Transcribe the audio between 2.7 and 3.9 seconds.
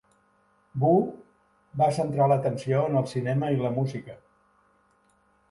en el cinema i la